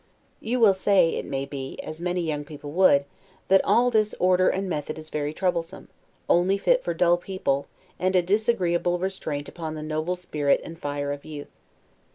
[0.39, 3.05] You will say, it may be, as many young people would,
[3.49, 5.89] that all this order and method is very troublesome,
[6.27, 7.67] only fit for dull people,
[7.99, 11.51] and a disagreeable restraint upon the noble spirit and fire of youth.